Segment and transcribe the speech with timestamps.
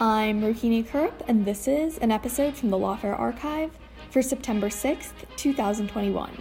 [0.00, 3.72] I'm Rohini Kurup, and this is an episode from the Lawfare Archive
[4.10, 6.40] for September 6th, 2021.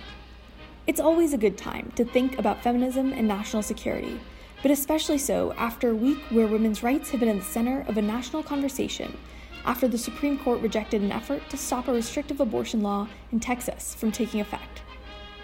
[0.85, 4.19] It's always a good time to think about feminism and national security,
[4.61, 7.97] but especially so after a week where women's rights have been in the center of
[7.97, 9.17] a national conversation
[9.65, 13.95] after the Supreme Court rejected an effort to stop a restrictive abortion law in Texas
[13.95, 14.83] from taking effect.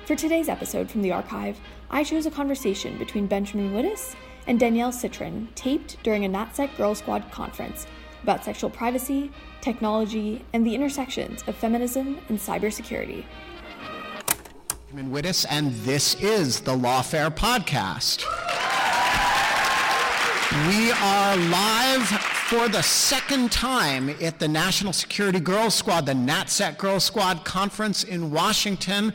[0.06, 4.14] For today's episode from the archive, I chose a conversation between Benjamin Wittes
[4.46, 7.88] and Danielle Citron, taped during a NatSec Girl Squad conference
[8.24, 13.26] about sexual privacy, technology, and the intersections of feminism and cybersecurity.
[14.96, 18.24] I'm Wittes, and this is the Lawfare Podcast.
[20.68, 26.78] We are live for the second time at the National Security Girls Squad, the NatSec
[26.78, 29.14] Girls Squad conference in Washington.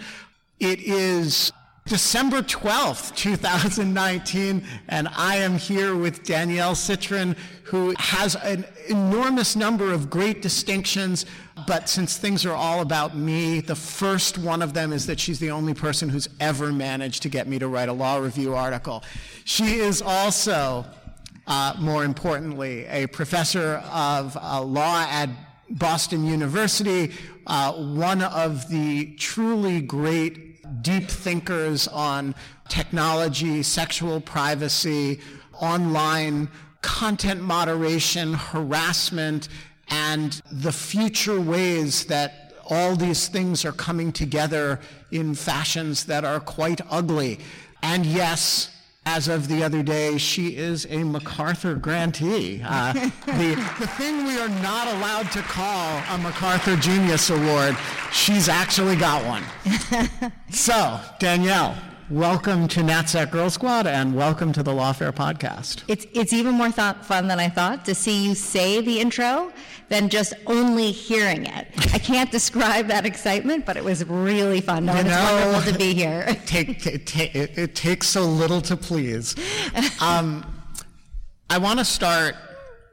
[0.59, 1.53] It is
[1.89, 9.91] December 12th, 2019, and I am here with Danielle Citron, who has an enormous number
[9.91, 11.25] of great distinctions.
[11.67, 15.39] But since things are all about me, the first one of them is that she's
[15.39, 19.03] the only person who's ever managed to get me to write a law review article.
[19.45, 20.85] She is also,
[21.47, 25.31] uh, more importantly, a professor of uh, law at
[25.71, 27.15] Boston University,
[27.47, 30.48] uh, one of the truly great
[30.83, 32.35] deep thinkers on
[32.69, 35.21] technology, sexual privacy,
[35.61, 36.49] online
[36.83, 39.49] content moderation, harassment,
[39.89, 44.79] and the future ways that all these things are coming together
[45.11, 47.39] in fashions that are quite ugly.
[47.83, 48.71] And yes,
[49.09, 52.61] as of the other day, she is a MacArthur grantee.
[52.63, 52.93] Uh,
[53.27, 57.75] the, the thing we are not allowed to call a MacArthur Genius Award,
[58.13, 59.43] she's actually got one.
[60.51, 61.75] so, Danielle,
[62.11, 65.83] welcome to NatSec Girl Squad and welcome to the Lawfare podcast.
[65.89, 69.53] It's, it's even more thought, fun than I thought to see you say the intro
[69.91, 71.69] than just only hearing it.
[71.95, 74.87] I can't describe that excitement, but it was really fun.
[74.87, 76.25] No, you it's know, wonderful to be here.
[76.47, 79.35] Take, take, it, it, takes so little to please.
[80.01, 80.47] Um,
[81.51, 82.37] I want to start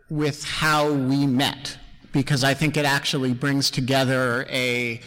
[0.10, 1.78] with how we met
[2.12, 5.02] because I think it actually brings together a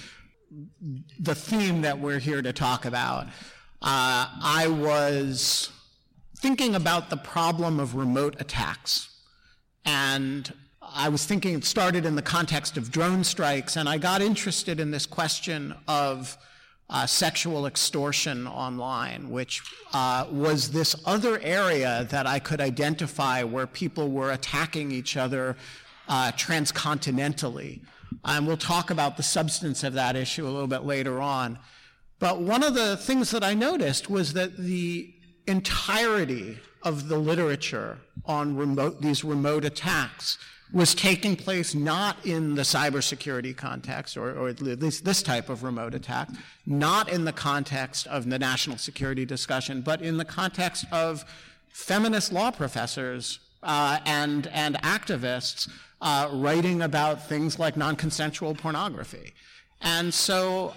[1.19, 3.27] the theme that we're here to talk about.
[3.81, 5.71] Uh, I was
[6.37, 9.09] thinking about the problem of remote attacks
[9.85, 10.53] and
[10.95, 14.81] I was thinking it started in the context of drone strikes, and I got interested
[14.81, 16.37] in this question of
[16.91, 19.63] uh, sexual extortion online, which
[19.93, 25.57] uh, was this other area that I could identify where people were attacking each other
[26.09, 27.83] uh, transcontinentally.
[28.25, 31.59] And we'll talk about the substance of that issue a little bit later on.
[32.19, 35.15] But one of the things that I noticed was that the
[35.47, 40.39] entirety of the literature on remote, these remote attacks
[40.73, 45.63] was taking place not in the cybersecurity context, or, or, at least this type of
[45.63, 46.29] remote attack,
[46.67, 51.25] not in the context of the national security discussion, but in the context of
[51.71, 55.71] feminist law professors uh, and, and activists
[56.03, 59.33] uh, writing about things like non consensual pornography.
[59.81, 60.75] And so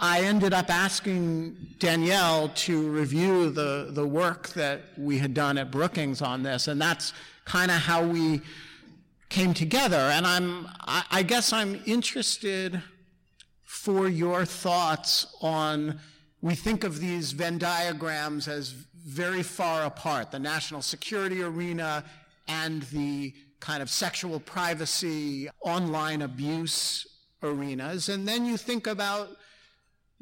[0.00, 5.70] I ended up asking Danielle to review the, the work that we had done at
[5.70, 7.12] Brookings on this, and that's
[7.44, 8.40] kind of how we
[9.28, 9.96] came together.
[9.96, 12.82] And I'm, I, I guess I'm interested
[13.62, 16.00] for your thoughts on,
[16.40, 18.70] we think of these Venn diagrams as
[19.06, 22.04] very far apart, the national security arena
[22.48, 27.06] and the kind of sexual privacy, online abuse
[27.42, 28.08] arenas.
[28.08, 29.36] And then you think about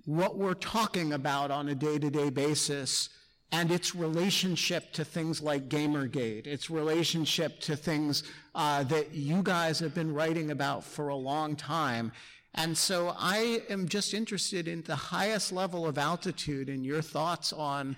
[0.04, 3.08] what we're talking about on a day to day basis
[3.52, 9.78] and its relationship to things like Gamergate, its relationship to things uh, that you guys
[9.78, 12.12] have been writing about for a long time.
[12.54, 17.52] And so I am just interested in the highest level of altitude in your thoughts
[17.52, 17.96] on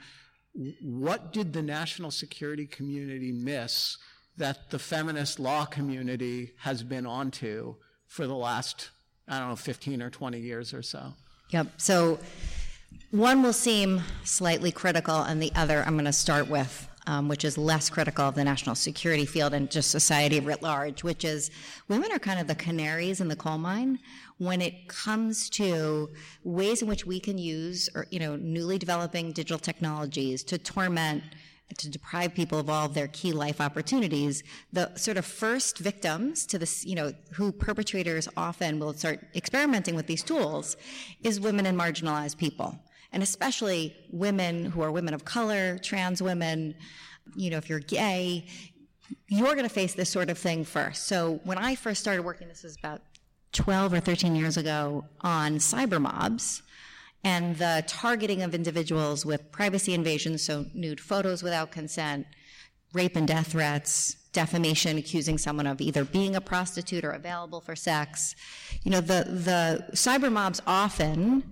[0.81, 3.97] what did the national security community miss
[4.37, 8.91] that the feminist law community has been onto for the last,
[9.29, 11.15] I don't know, 15 or 20 years or so?
[11.51, 11.69] Yep.
[11.77, 12.19] So
[13.11, 17.45] one will seem slightly critical, and the other I'm going to start with, um, which
[17.45, 21.51] is less critical of the national security field and just society writ large, which is
[21.87, 24.01] women are kind of the canaries in the coal mine
[24.39, 26.11] when it comes to
[26.43, 31.23] ways in which we can use, or you know, newly developing digital technologies to torment
[31.79, 36.47] to deprive people of all of their key life opportunities, the sort of first victims
[36.47, 40.77] to this, you know, who perpetrators often will start experimenting with these tools
[41.23, 42.79] is women and marginalized people.
[43.13, 46.75] And especially women who are women of color, trans women,
[47.35, 48.47] you know, if you're gay,
[49.29, 51.07] you're going to face this sort of thing first.
[51.07, 53.03] So when I first started working, this was about
[53.53, 56.63] 12 or 13 years ago on cyber mobs,
[57.25, 62.27] and the targeting of individuals with privacy invasions, so nude photos without consent,
[62.93, 67.75] rape and death threats, defamation, accusing someone of either being a prostitute or available for
[67.75, 68.37] sex.
[68.83, 71.43] You know, the, the cyber mobs often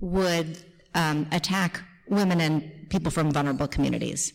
[0.00, 0.58] would
[0.94, 4.34] um, attack women and people from vulnerable communities.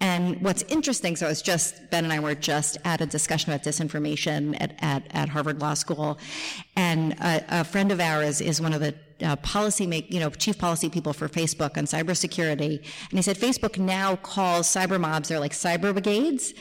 [0.00, 3.64] And what's interesting, so it's just, Ben and I were just at a discussion about
[3.64, 6.18] disinformation at, at, at Harvard Law School.
[6.76, 10.30] And a, a, friend of ours is one of the uh, policy make, you know,
[10.30, 12.78] chief policy people for Facebook on cybersecurity.
[13.10, 16.54] And he said Facebook now calls cyber mobs, they're like cyber brigades.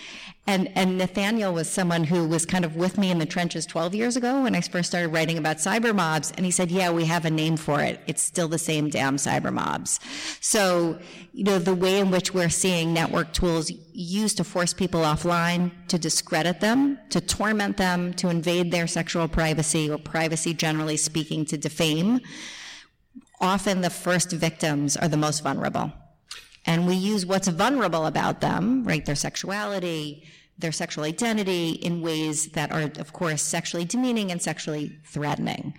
[0.46, 3.96] And, and Nathaniel was someone who was kind of with me in the trenches 12
[3.96, 6.34] years ago when I first started writing about cyber mobs.
[6.36, 8.02] And he said, yeah, we have a name for it.
[8.08, 10.02] It's still the same damn cyber mobs.
[10.42, 11.00] So,
[11.32, 15.72] you know, the way in which we're seeing network tools used to force people offline,
[15.88, 21.46] to discredit them, to torment them, to invade their sexual privacy or privacy generally speaking,
[21.46, 22.20] to defame,
[23.40, 25.94] often the first victims are the most vulnerable.
[26.66, 30.24] And we use what's vulnerable about them, right, their sexuality,
[30.58, 35.74] their sexual identity, in ways that are, of course, sexually demeaning and sexually threatening.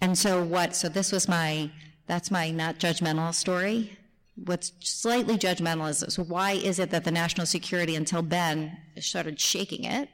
[0.00, 1.70] And so what, so this was my,
[2.06, 3.96] that's my not judgmental story.
[4.36, 9.38] What's slightly judgmental is so why is it that the national security until Ben started
[9.38, 10.08] shaking it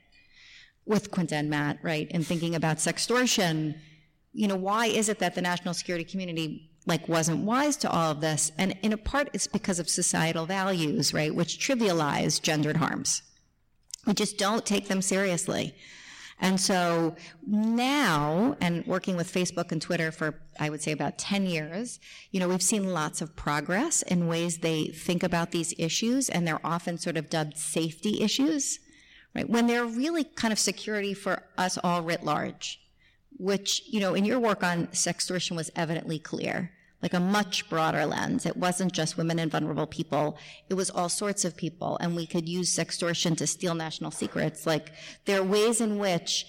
[0.85, 3.77] with Quinta and Matt, right, and thinking about sextortion,
[4.33, 8.11] you know, why is it that the national security community like wasn't wise to all
[8.11, 8.53] of this.
[8.59, 13.23] And in a part, it's because of societal values, right, which trivialize gendered harms.
[14.07, 15.75] We just don't take them seriously.
[16.43, 17.17] And so
[17.47, 22.01] now, and working with Facebook and Twitter for, I would say, about 10 years,
[22.31, 26.49] you know, we've seen lots of progress in ways they think about these issues, and
[26.49, 28.79] they're often sort of dubbed safety issues,
[29.35, 29.49] right?
[29.49, 32.81] When they're really kind of security for us all writ large
[33.41, 36.71] which, you know, in your work on sextortion was evidently clear,
[37.03, 38.45] like a much broader lens.
[38.45, 40.37] It wasn't just women and vulnerable people.
[40.69, 41.97] It was all sorts of people.
[42.03, 44.67] And we could use sextortion to steal national secrets.
[44.67, 44.93] Like
[45.25, 46.47] there are ways in which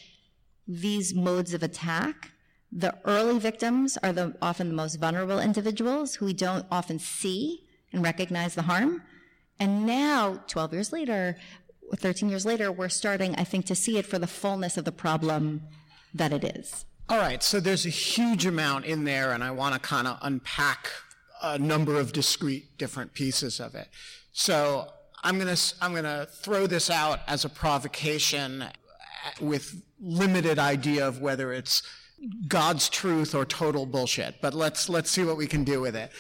[0.68, 2.32] these modes of attack,
[2.74, 7.66] the early victims are the, often the most vulnerable individuals who we don't often see
[7.94, 9.02] and recognize the harm.
[9.60, 11.38] And now, 12 years later,
[11.96, 14.92] 13 years later, we're starting, I think, to see it for the fullness of the
[14.92, 15.62] problem
[16.14, 16.86] that it is.
[17.10, 20.18] All right, so there's a huge amount in there, and I want to kind of
[20.22, 20.90] unpack
[21.42, 23.90] a number of discrete different pieces of it.
[24.32, 24.88] So
[25.24, 28.72] I'm gonna I'm gonna throw this out as a provocation uh,
[29.40, 31.84] with limited idea of whether it's
[32.48, 34.36] God's truth or total bullshit.
[34.42, 36.12] But let's let's see what we can do with it.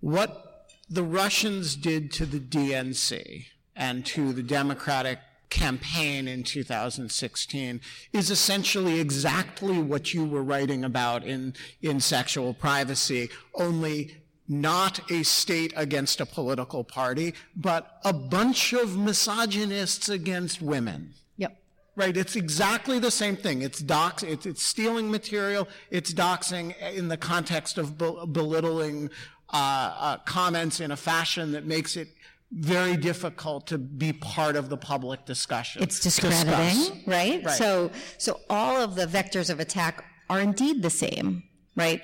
[0.00, 5.18] What the Russians did to the DNC and to the Democratic
[5.50, 7.80] campaign in 2016
[8.12, 14.16] is essentially exactly what you were writing about in, in sexual privacy, only
[14.48, 21.12] not a state against a political party, but a bunch of misogynists against women.
[21.36, 21.56] Yep.
[21.96, 23.62] Right, it's exactly the same thing.
[23.62, 29.10] It's dox, it's, it's stealing material, it's doxing in the context of belittling
[29.50, 32.08] uh, uh, comments in a fashion that makes it
[32.50, 35.82] very difficult to be part of the public discussion.
[35.82, 37.44] It's discrediting, right?
[37.44, 37.50] right?
[37.50, 41.42] So, so all of the vectors of attack are indeed the same,
[41.76, 42.00] right?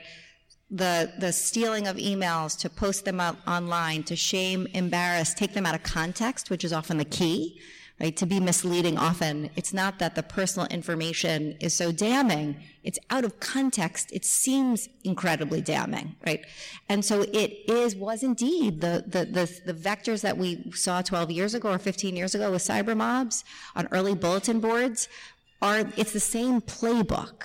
[0.70, 5.66] The, the stealing of emails, to post them out online, to shame, embarrass, take them
[5.66, 7.60] out of context, which is often the key,
[8.04, 8.16] right?
[8.18, 9.49] To be misleading often.
[9.56, 12.56] It's not that the personal information is so damning.
[12.82, 14.12] It's out of context.
[14.12, 16.44] It seems incredibly damning, right?
[16.90, 21.30] And so it is, was indeed the, the, the, the vectors that we saw 12
[21.30, 23.42] years ago or 15 years ago with cyber mobs
[23.75, 25.08] on early bulletin boards
[25.62, 27.44] are, it's the same playbook.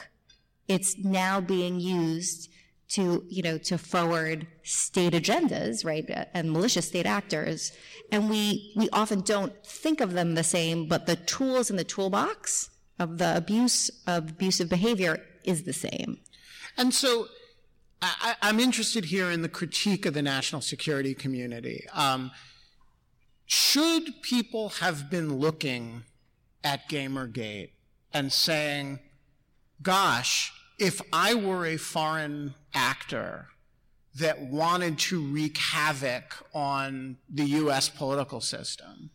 [0.68, 2.50] It's now being used
[2.90, 7.72] to, you know, to forward state agendas, right, and malicious state actors.
[8.12, 11.84] And we, we often don't think of them the same, but the tools in the
[11.84, 16.20] toolbox of the abuse of abusive behavior is the same.
[16.78, 17.28] And so
[18.02, 21.86] I, am interested here in the critique of the national security community.
[21.94, 22.32] Um,
[23.46, 26.04] should people have been looking
[26.64, 27.72] at Gamergate
[28.14, 29.00] and saying,
[29.82, 33.48] gosh, if I were a foreign actor
[34.16, 39.12] that wanted to wreak havoc on the US political system,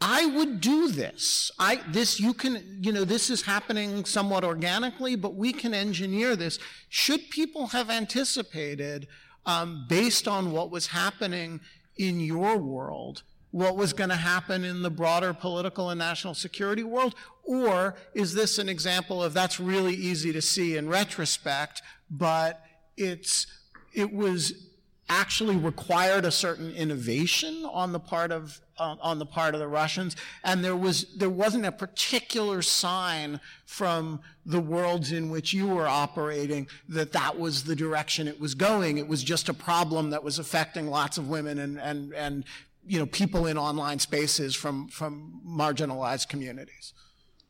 [0.00, 1.50] I would do this.
[1.58, 6.36] I, this, you can, you know, this is happening somewhat organically, but we can engineer
[6.36, 6.58] this.
[6.88, 9.08] Should people have anticipated,
[9.44, 11.60] um, based on what was happening
[11.98, 16.82] in your world, what was going to happen in the broader political and national security
[16.82, 17.14] world?
[17.44, 22.62] Or is this an example of that's really easy to see in retrospect, but
[22.96, 23.46] it's,
[23.92, 24.68] it was
[25.10, 29.68] actually required a certain innovation on the part of uh, on the part of the
[29.68, 35.66] Russians, and there was there wasn't a particular sign from the worlds in which you
[35.66, 38.96] were operating that that was the direction it was going.
[38.96, 42.44] It was just a problem that was affecting lots of women and and and
[42.86, 46.92] you know, people in online spaces from, from marginalized communities?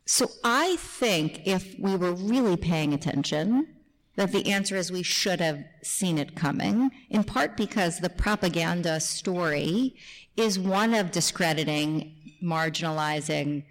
[0.07, 3.69] So I think if we were really paying attention,
[4.17, 9.01] that the answer is we should have seen it coming, in part because the propaganda
[9.01, 9.95] story
[10.37, 13.65] is one of discrediting, marginalizing,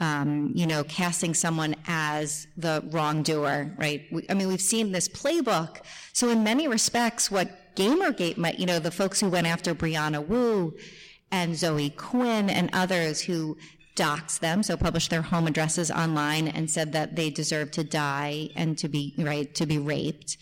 [0.00, 4.02] um, you know, casting someone as the wrongdoer, right?
[4.12, 5.78] We, I mean, we've seen this playbook.
[6.12, 10.26] So in many respects, what Gamergate might, you know, the folks who went after Brianna
[10.26, 10.76] Wu,
[11.30, 13.56] and Zoe Quinn and others who
[13.96, 18.50] doxed them, so published their home addresses online and said that they deserved to die
[18.54, 20.36] and to be right to be raped.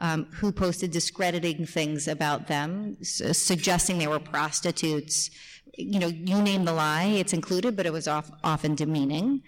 [0.00, 5.28] Um, who posted discrediting things about them, su- suggesting they were prostitutes.
[5.76, 9.42] You know, you name the lie, it's included, but it was off, often demeaning.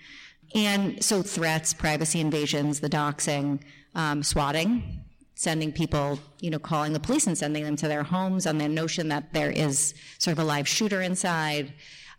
[0.52, 3.60] And so threats, privacy invasions, the doxing,
[3.94, 5.04] um, swatting,
[5.40, 8.68] sending people, you know, calling the police and sending them to their homes on the
[8.68, 11.72] notion that there is sort of a live shooter inside,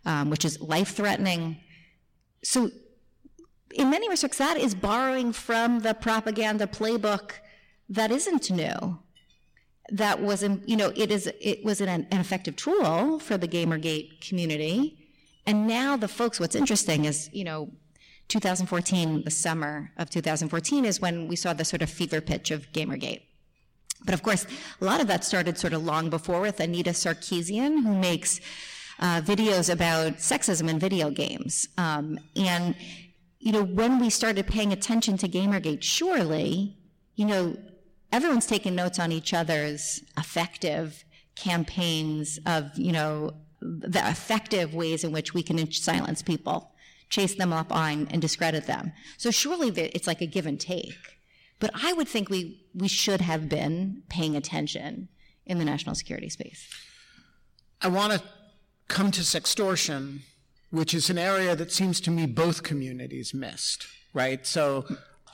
[0.04, 1.56] um, which is life threatening.
[2.42, 2.72] So,
[3.76, 7.34] in many respects, that is borrowing from the propaganda playbook
[7.88, 8.98] that isn't new.
[9.90, 14.20] That was, you know, it is it was an, an effective tool for the GamerGate
[14.20, 14.98] community,
[15.46, 16.40] and now the folks.
[16.40, 17.70] What's interesting is, you know,
[18.32, 22.72] 2014, the summer of 2014, is when we saw the sort of fever pitch of
[22.72, 23.20] Gamergate.
[24.06, 24.46] But of course,
[24.80, 28.40] a lot of that started sort of long before with Anita Sarkeesian, who makes
[29.00, 31.68] uh, videos about sexism in video games.
[31.76, 32.74] Um, and,
[33.38, 36.78] you know, when we started paying attention to Gamergate, surely,
[37.16, 37.58] you know,
[38.12, 45.12] everyone's taking notes on each other's effective campaigns of, you know, the effective ways in
[45.12, 46.71] which we can silence people
[47.12, 48.92] chase them up on and discredit them.
[49.18, 50.96] So surely it's like a give and take.
[51.60, 55.08] But I would think we, we should have been paying attention
[55.44, 56.66] in the national security space.
[57.82, 58.22] I want to
[58.88, 60.20] come to sextortion,
[60.70, 64.46] which is an area that seems to me both communities missed, right?
[64.46, 64.86] So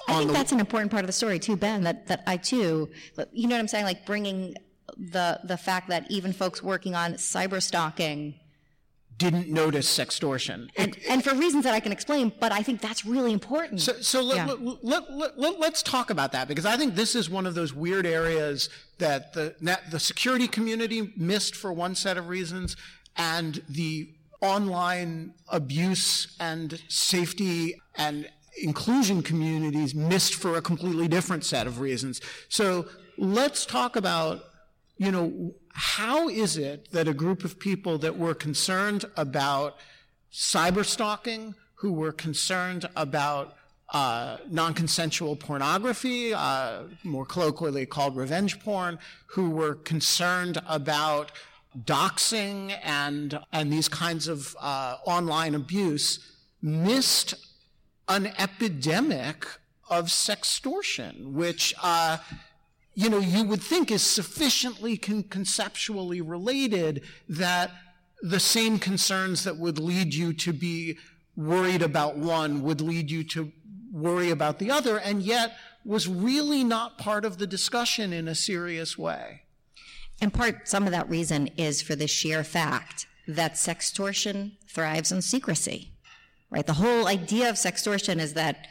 [0.08, 1.84] I think that's an important part of the story too, Ben.
[1.84, 2.90] That that I too,
[3.32, 4.54] you know what I'm saying, like bringing
[4.96, 8.34] the the fact that even folks working on cyber stalking
[9.18, 10.70] didn't notice sextortion.
[10.76, 13.80] And, and, for reasons that I can explain, but I think that's really important.
[13.80, 14.54] So, so let, yeah.
[14.82, 17.74] let, let, let, let's talk about that because I think this is one of those
[17.74, 19.54] weird areas that the,
[19.90, 22.76] the security community missed for one set of reasons
[23.16, 24.08] and the
[24.40, 28.28] online abuse and safety and
[28.62, 32.20] inclusion communities missed for a completely different set of reasons.
[32.48, 34.44] So let's talk about,
[34.98, 39.76] you know, how is it that a group of people that were concerned about
[40.32, 43.54] cyber stalking, who were concerned about
[43.90, 51.32] uh, non-consensual pornography, uh, more colloquially called revenge porn, who were concerned about
[51.84, 56.18] doxing and and these kinds of uh, online abuse,
[56.60, 57.34] missed
[58.08, 59.46] an epidemic
[59.88, 62.18] of sextortion, which uh,
[62.98, 67.70] you know, you would think is sufficiently con- conceptually related that
[68.22, 70.98] the same concerns that would lead you to be
[71.36, 73.52] worried about one would lead you to
[73.92, 78.34] worry about the other, and yet was really not part of the discussion in a
[78.34, 79.42] serious way.
[80.20, 85.22] In part, some of that reason is for the sheer fact that sextortion thrives on
[85.22, 85.92] secrecy,
[86.50, 86.66] right?
[86.66, 88.66] The whole idea of sextortion is that,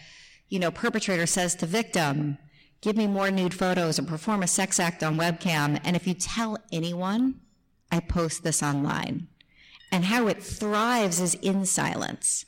[0.49, 2.39] you know, perpetrator says to victim,
[2.81, 5.79] give me more nude photos and perform a sex act on webcam.
[5.83, 7.41] And if you tell anyone,
[7.91, 9.27] I post this online.
[9.91, 12.45] And how it thrives is in silence.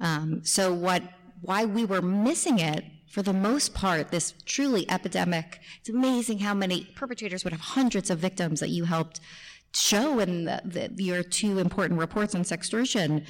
[0.00, 1.02] Um, so what,
[1.40, 6.54] why we were missing it for the most part, this truly epidemic, it's amazing how
[6.54, 9.18] many perpetrators would have hundreds of victims that you helped
[9.74, 13.26] show in the, the, your two important reports on sextortion,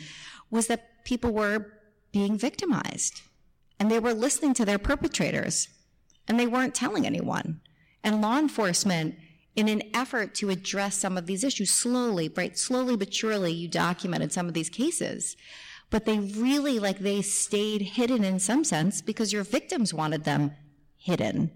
[0.50, 1.66] was that people were
[2.12, 3.22] being victimized.
[3.78, 5.68] And they were listening to their perpetrators,
[6.28, 7.60] and they weren't telling anyone.
[8.04, 9.16] And law enforcement,
[9.56, 13.66] in an effort to address some of these issues slowly, right, slowly but surely, you
[13.66, 15.36] documented some of these cases
[15.90, 20.52] but they really like they stayed hidden in some sense because your victims wanted them
[20.96, 21.50] hidden.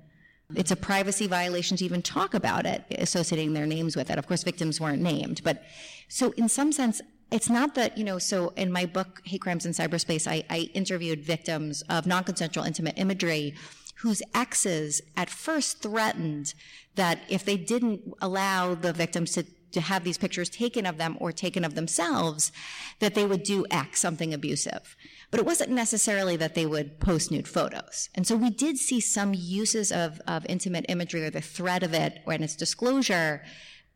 [0.55, 4.19] It's a privacy violation to even talk about it, associating their names with it.
[4.19, 5.63] Of course, victims weren't named, but
[6.09, 7.01] so in some sense,
[7.31, 10.71] it's not that, you know, so in my book, Hate Crimes in Cyberspace, I, I
[10.75, 13.55] interviewed victims of non consensual intimate imagery
[14.03, 16.55] whose exes at first threatened
[16.97, 21.17] that if they didn't allow the victims to to have these pictures taken of them
[21.19, 22.53] or taken of themselves,
[23.01, 24.97] that they would do X, something abusive.
[25.31, 28.11] But it wasn't necessarily that they would post nude photos.
[28.15, 31.95] And so we did see some uses of, of intimate imagery or the threat of
[31.95, 33.43] it or its disclosure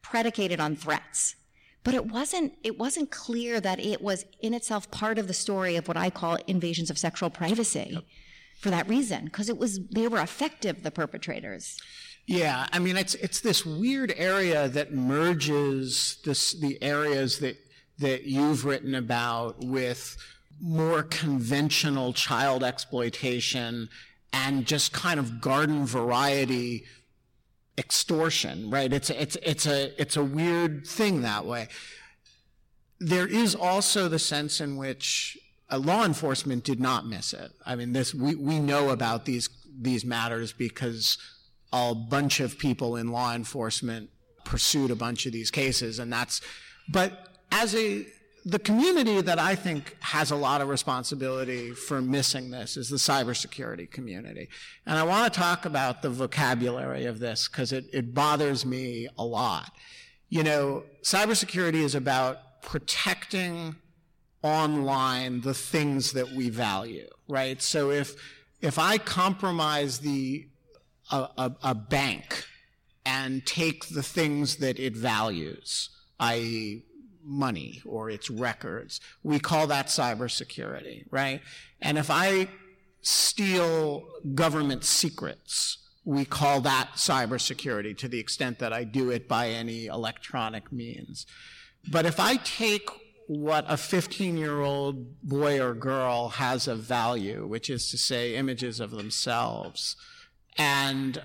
[0.03, 1.37] predicated on threats.
[1.85, 5.77] But it wasn't, it wasn't clear that it was in itself part of the story
[5.77, 8.05] of what I call invasions of sexual privacy yep.
[8.59, 11.77] For that reason, because it was, they were effective, the perpetrators.
[12.27, 17.57] Yeah, I mean it's it's this weird area that merges this the areas that
[18.01, 20.17] that you've written about with
[20.61, 23.89] more conventional child exploitation
[24.33, 26.85] and just kind of garden variety
[27.79, 28.93] extortion, right?
[28.93, 31.69] It's it's it's a it's a weird thing that way.
[32.99, 35.39] There is also the sense in which
[35.71, 37.51] uh, law enforcement did not miss it.
[37.65, 41.19] I mean, this we we know about these these matters because
[41.73, 44.11] a bunch of people in law enforcement
[44.45, 46.41] pursued a bunch of these cases, and that's,
[46.89, 48.07] but as a,
[48.45, 52.97] the community that I think has a lot of responsibility for missing this is the
[52.97, 54.49] cybersecurity community.
[54.87, 59.09] And I want to talk about the vocabulary of this because it, it bothers me
[59.19, 59.73] a lot.
[60.29, 63.77] You know, cybersecurity is about protecting
[64.47, 67.61] online the things that we value, right?
[67.61, 68.15] So if,
[68.61, 70.47] if I compromise the
[71.11, 72.45] a, a, a bank
[73.05, 76.83] and take the things that it values, i.e.,
[77.23, 79.01] money or its records.
[79.25, 81.41] We call that cybersecurity, right?
[81.83, 82.49] And if I
[83.03, 89.49] steal government secrets, we call that cybersecurity to the extent that I do it by
[89.49, 91.27] any electronic means.
[91.91, 92.89] But if I take
[93.27, 98.37] what a 15 year old boy or girl has of value, which is to say
[98.37, 99.97] images of themselves,
[100.57, 101.23] and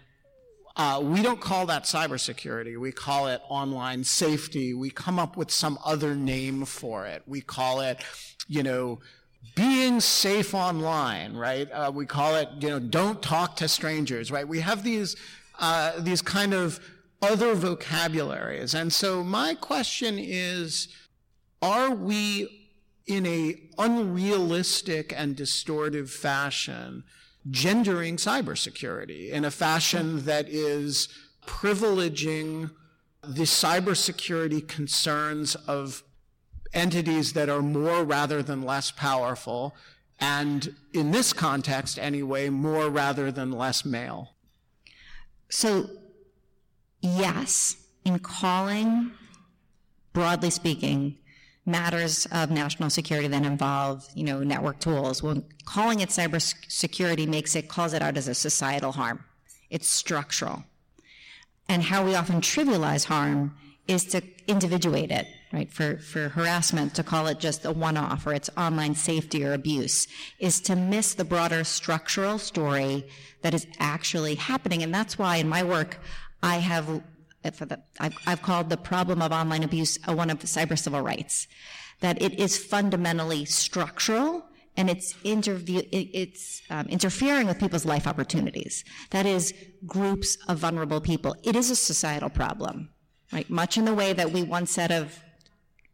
[0.75, 2.79] uh, we don't call that cybersecurity.
[2.79, 4.73] We call it online safety.
[4.73, 7.23] We come up with some other name for it.
[7.27, 8.01] We call it,
[8.47, 8.99] you know,
[9.55, 11.69] being safe online, right?
[11.71, 14.47] Uh, we call it, you know, don't talk to strangers, right?
[14.47, 15.15] We have these,
[15.59, 16.79] uh, these kind of
[17.21, 18.73] other vocabularies.
[18.73, 20.87] And so my question is,
[21.62, 22.69] are we
[23.08, 27.04] in a unrealistic and distortive fashion
[27.50, 31.10] gendering cybersecurity in a fashion that is
[31.45, 32.69] privileging
[33.24, 36.04] the cybersecurity concerns of
[36.74, 39.76] entities that are more rather than less powerful,
[40.19, 44.36] and in this context anyway, more rather than less male.
[45.50, 45.89] So,
[47.02, 49.12] yes, in calling,
[50.13, 51.17] broadly speaking,
[51.65, 55.21] matters of national security that involve, you know, network tools.
[55.21, 59.24] When calling it cybersecurity makes it calls it out as a societal harm.
[59.69, 60.63] It's structural.
[61.69, 63.56] And how we often trivialize harm
[63.88, 65.71] is to individuate it, right?
[65.71, 70.08] For, for harassment, to call it just a one-off or it's online safety or abuse,
[70.39, 73.06] is to miss the broader structural story
[73.41, 74.84] that is actually happening.
[74.84, 76.00] And that's why in my work,
[76.43, 77.02] I have
[77.54, 80.77] for the, I've, I've called the problem of online abuse a one of the cyber
[80.77, 81.47] civil rights.
[82.01, 84.45] That it is fundamentally structural
[84.77, 88.86] and it's, interview, it's um, interfering with people's life opportunities.
[89.10, 89.54] That is,
[89.86, 91.36] groups of vulnerable people.
[91.43, 92.89] It is a societal problem,
[93.34, 93.49] right?
[93.49, 95.19] Much in the way that we once said of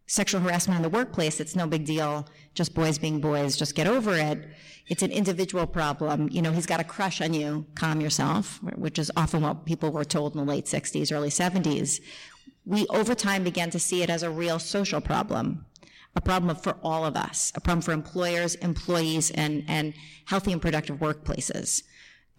[0.08, 2.26] sexual harassment in the workplace, it's no big deal.
[2.54, 4.48] Just boys being boys, just get over it.
[4.88, 6.30] It's an individual problem.
[6.32, 9.92] You know, he's got a crush on you, calm yourself, which is often what people
[9.92, 12.00] were told in the late 60s, early 70s.
[12.66, 15.66] We over time began to see it as a real social problem,
[16.16, 19.94] a problem for all of us, a problem for employers, employees, and, and
[20.26, 21.84] healthy and productive workplaces.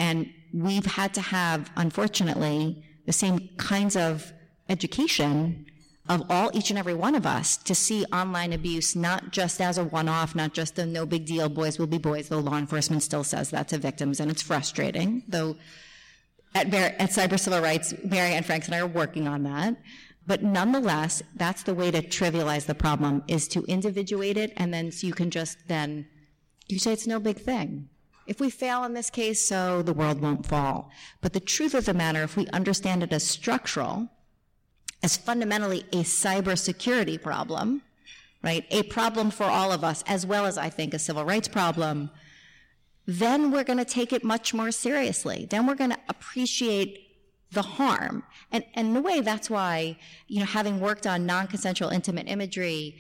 [0.01, 4.33] And we've had to have, unfortunately, the same kinds of
[4.69, 5.67] education
[6.09, 9.79] of all each and every one of us to see online abuse not just as
[9.79, 13.03] a one-off not just the no big deal boys will be boys though law enforcement
[13.03, 15.57] still says that to victims and it's frustrating though
[16.55, 19.77] at, at cyber civil rights mary anne franks and i are working on that.
[20.27, 24.93] But nonetheless that's the way to trivialize the problem is to individuate it and then
[24.93, 26.07] so you can just then
[26.69, 27.89] you say it's no big thing.
[28.27, 30.91] If we fail in this case so the world won't fall.
[31.23, 34.11] But the truth of the matter if we understand it as structural
[35.03, 37.83] as fundamentally a cybersecurity problem,
[38.43, 38.65] right?
[38.71, 42.11] A problem for all of us, as well as I think a civil rights problem,
[43.07, 45.47] then we're going to take it much more seriously.
[45.49, 47.07] Then we're going to appreciate
[47.53, 48.23] the harm.
[48.53, 52.99] And, and in a way, that's why, you know, having worked on non-consensual intimate imagery,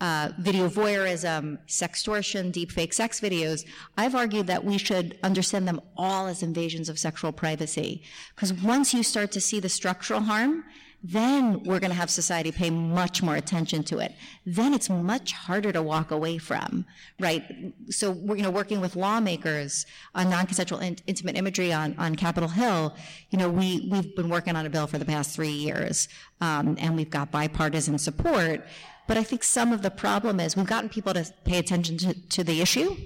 [0.00, 3.64] uh, video voyeurism, sextortion, deepfake sex videos,
[3.96, 8.02] I've argued that we should understand them all as invasions of sexual privacy.
[8.34, 10.64] Because once you start to see the structural harm,
[11.02, 14.14] then we're going to have society pay much more attention to it.
[14.44, 16.84] Then it's much harder to walk away from,
[17.20, 17.44] right?
[17.88, 22.48] So we're, you know, working with lawmakers on non-consensual in- intimate imagery on, on Capitol
[22.48, 22.96] Hill,
[23.30, 26.08] you know, we, we've been working on a bill for the past three years,
[26.40, 28.66] um, and we've got bipartisan support.
[29.06, 32.28] But I think some of the problem is we've gotten people to pay attention to,
[32.30, 32.96] to the issue,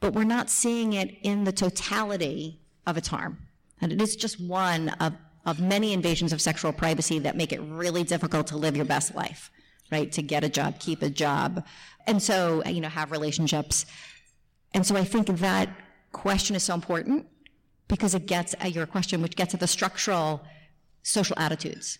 [0.00, 3.38] but we're not seeing it in the totality of its harm.
[3.82, 5.12] And it is just one of
[5.44, 9.14] of many invasions of sexual privacy that make it really difficult to live your best
[9.14, 9.50] life,
[9.90, 10.10] right?
[10.12, 11.64] To get a job, keep a job,
[12.06, 13.86] and so, you know, have relationships.
[14.74, 15.68] And so I think that
[16.12, 17.26] question is so important
[17.88, 20.42] because it gets at your question, which gets at the structural
[21.02, 21.98] social attitudes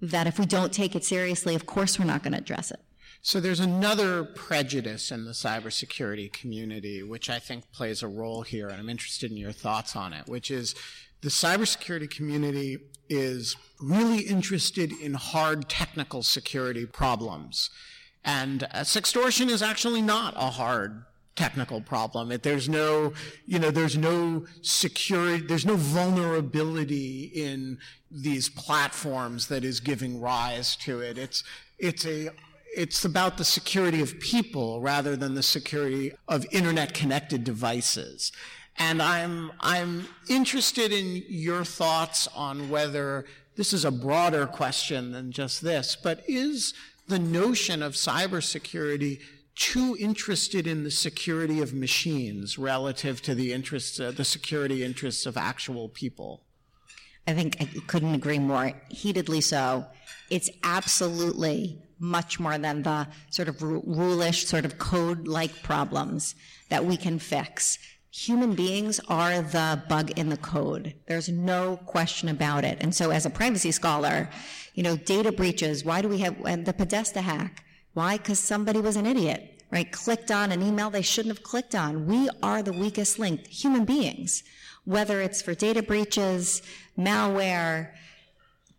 [0.00, 2.80] that if we don't take it seriously, of course we're not going to address it.
[3.22, 8.68] So there's another prejudice in the cybersecurity community, which I think plays a role here,
[8.68, 10.76] and I'm interested in your thoughts on it, which is
[11.22, 17.70] the cybersecurity community is really interested in hard technical security problems.
[18.24, 21.04] And uh, sextortion is actually not a hard
[21.36, 22.32] technical problem.
[22.32, 23.12] It, there's no,
[23.44, 27.78] you know, there's no security, there's no vulnerability in
[28.10, 31.18] these platforms that is giving rise to it.
[31.18, 31.44] It's,
[31.78, 32.30] it's a,
[32.74, 38.32] it's about the security of people rather than the security of internet connected devices.
[38.78, 43.24] And I'm, I'm interested in your thoughts on whether
[43.56, 46.74] this is a broader question than just this, but is
[47.08, 49.20] the notion of cybersecurity
[49.54, 55.24] too interested in the security of machines relative to the interests, uh, the security interests
[55.24, 56.42] of actual people?
[57.26, 58.72] I think I couldn't agree more.
[58.90, 59.86] Heatedly so.
[60.30, 66.34] It's absolutely much more than the sort of rulish, sort of code like problems
[66.68, 67.78] that we can fix
[68.16, 70.94] human beings are the bug in the code.
[71.06, 72.78] There's no question about it.
[72.80, 74.30] And so as a privacy scholar,
[74.74, 77.62] you know, data breaches, why do we have the Podesta hack?
[77.92, 78.16] Why?
[78.16, 79.90] Because somebody was an idiot, right?
[79.92, 82.06] Clicked on an email they shouldn't have clicked on.
[82.06, 84.42] We are the weakest link, human beings,
[84.84, 86.62] whether it's for data breaches,
[86.98, 87.92] malware,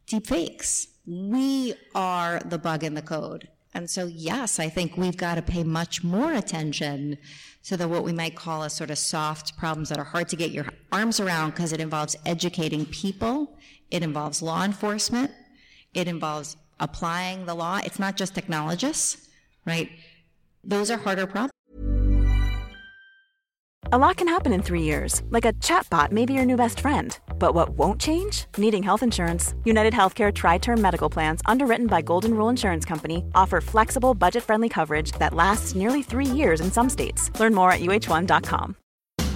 [0.07, 0.87] deepfakes.
[1.05, 3.49] We are the bug in the code.
[3.77, 7.19] And so, yes, I think we've got to pay much more attention
[7.65, 10.35] to the what we might call a sort of soft problems that are hard to
[10.35, 13.55] get your arms around because it involves educating people,
[13.91, 15.29] it involves law enforcement,
[15.93, 17.79] it involves applying the law.
[17.85, 19.27] It's not just technologists,
[19.63, 19.91] right?
[20.63, 21.51] Those are harder problems.
[23.91, 26.79] A lot can happen in three years, like a chatbot may be your new best
[26.79, 27.15] friend.
[27.39, 28.45] But what won't change?
[28.57, 29.53] Needing health insurance.
[29.63, 34.43] United Healthcare Tri Term Medical Plans, underwritten by Golden Rule Insurance Company, offer flexible, budget
[34.43, 37.31] friendly coverage that lasts nearly three years in some states.
[37.39, 38.75] Learn more at uh1.com.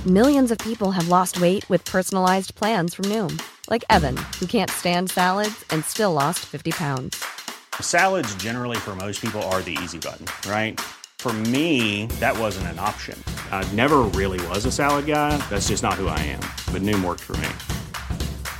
[0.08, 4.72] Millions of people have lost weight with personalized plans from Noom, like Evan, who can't
[4.72, 7.24] stand salads and still lost 50 pounds.
[7.80, 10.80] Salads, generally, for most people, are the easy button, right?
[11.20, 13.24] For me, that wasn't an option.
[13.52, 15.38] I never really was a salad guy.
[15.52, 16.40] That's just not who I am.
[16.74, 17.50] But Noom worked for me.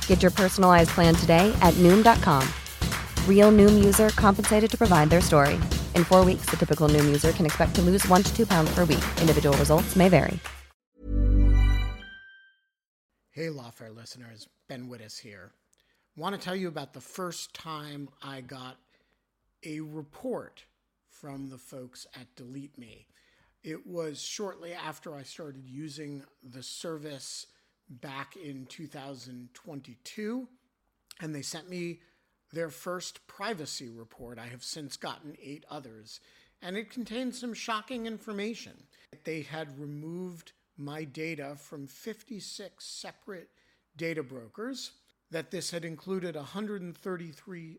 [0.06, 2.48] Get your personalized plan today at Noom.com.
[3.26, 5.54] Real Noom user compensated to provide their story.
[5.96, 8.72] In four weeks, the typical Noom user can expect to lose one to two pounds
[8.72, 9.04] per week.
[9.20, 10.38] Individual results may vary.
[13.34, 15.52] Hey, Lawfare listeners, Ben Wittes here.
[16.16, 18.76] Want to tell you about the first time I got
[19.64, 20.64] a report
[21.08, 23.06] from the folks at Delete Me.
[23.64, 27.46] It was shortly after I started using the service
[28.00, 30.48] back in 2022,
[31.20, 32.00] and they sent me
[32.52, 34.38] their first privacy report.
[34.38, 36.20] I have since gotten eight others,
[36.60, 38.84] and it contained some shocking information.
[39.24, 43.50] They had removed my data from 56 separate
[43.96, 44.92] data brokers,
[45.30, 47.78] that this had included 133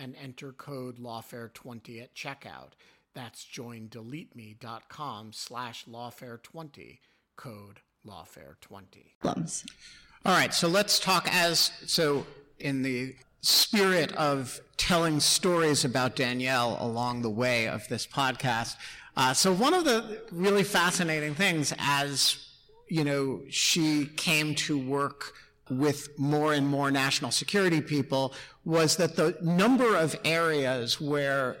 [0.00, 2.72] and enter code lawfare20 at checkout.
[3.14, 6.98] That's joindeleteme.com slash lawfare20,
[7.36, 9.12] code lawfare20.
[10.24, 12.26] All right, so let's talk as, so
[12.58, 18.76] in the spirit of telling stories about Danielle along the way of this podcast,
[19.16, 22.46] uh, so one of the really fascinating things as,
[22.88, 25.34] you know, she came to work
[25.70, 31.56] with more and more national security people was that the number of areas where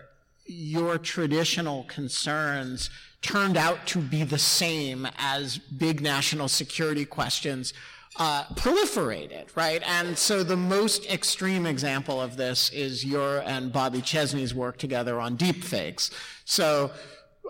[0.46, 2.90] your traditional concerns
[3.22, 7.72] turned out to be the same as big national security questions
[8.18, 9.82] uh, proliferated, right?
[9.86, 15.20] And so the most extreme example of this is your and Bobby Chesney's work together
[15.20, 16.10] on deepfakes.
[16.44, 16.90] So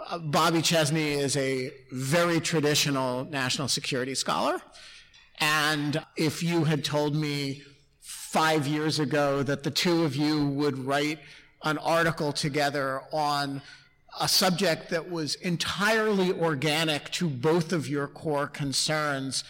[0.08, 4.60] uh, Bobby Chesney is a very traditional national security scholar.
[5.40, 7.62] And if you had told me
[8.00, 11.18] five years ago that the two of you would write
[11.64, 13.62] an article together on
[14.20, 19.44] a subject that was entirely organic to both of your core concerns,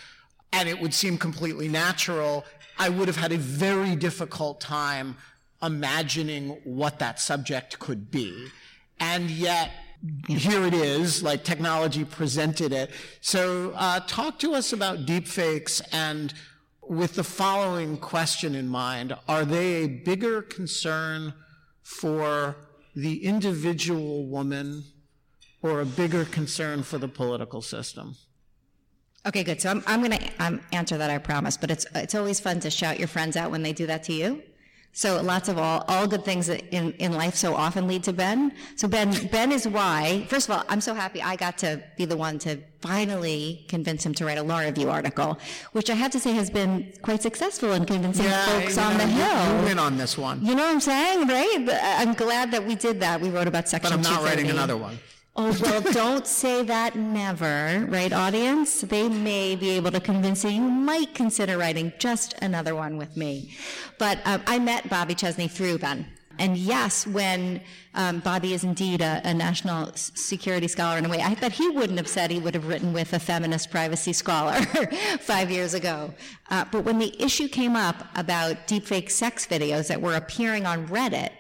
[0.53, 2.45] and it would seem completely natural,
[2.79, 5.17] I would have had a very difficult time
[5.63, 8.49] imagining what that subject could be.
[8.99, 9.71] And yet,
[10.29, 12.91] here it is, like technology presented it.
[13.21, 16.33] So, uh, talk to us about deepfakes and
[16.83, 21.35] with the following question in mind Are they a bigger concern
[21.83, 22.57] for
[22.95, 24.85] the individual woman
[25.63, 28.17] or a bigger concern for the political system?
[29.27, 29.61] Okay, good.
[29.61, 31.57] So I'm, I'm going to um, answer that, I promise.
[31.57, 34.13] But it's, it's always fun to shout your friends out when they do that to
[34.13, 34.43] you.
[34.93, 38.53] So lots of all, all good things in, in life so often lead to Ben.
[38.75, 42.05] So Ben, Ben is why, first of all, I'm so happy I got to be
[42.05, 45.39] the one to finally convince him to write a law review article,
[45.73, 49.05] which I have to say has been quite successful in convincing yeah, folks on know,
[49.05, 49.59] the Hill.
[49.61, 50.45] You win on this one.
[50.45, 51.69] You know what I'm saying, right?
[51.69, 53.21] Uh, I'm glad that we did that.
[53.21, 54.99] We wrote about Section But I'm not writing another one.
[55.37, 58.81] Oh, well, don't say that never, right, audience?
[58.81, 60.51] They may be able to convince you.
[60.51, 63.55] You might consider writing just another one with me.
[63.99, 66.07] But um, I met Bobby Chesney through Ben.
[66.41, 67.61] And yes, when
[67.95, 71.69] um, Bobby is indeed a, a, national security scholar in a way, I bet he
[71.69, 74.55] wouldn't have said he would have written with a feminist privacy scholar
[75.21, 76.15] five years ago.
[76.51, 80.89] Uh, but when the issue came up about deepfake sex videos that were appearing on
[80.89, 81.31] Reddit,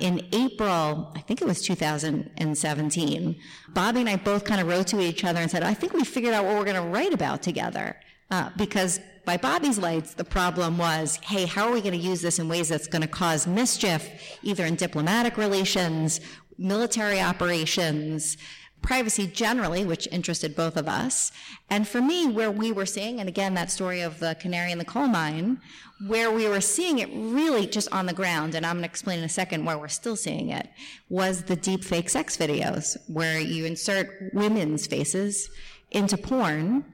[0.00, 3.36] in April, I think it was 2017,
[3.68, 6.04] Bobby and I both kind of wrote to each other and said, I think we
[6.04, 7.96] figured out what we're going to write about together.
[8.30, 12.22] Uh, because by Bobby's lights, the problem was, hey, how are we going to use
[12.22, 14.08] this in ways that's going to cause mischief,
[14.42, 16.20] either in diplomatic relations,
[16.58, 18.36] military operations,
[18.82, 21.32] privacy generally, which interested both of us.
[21.70, 24.78] And for me, where we were seeing, and again, that story of the canary in
[24.78, 25.60] the coal mine,
[26.06, 29.20] where we were seeing it really just on the ground, and I'm going to explain
[29.20, 30.68] in a second why we're still seeing it,
[31.08, 35.48] was the deep fake sex videos, where you insert women's faces
[35.90, 36.84] into porn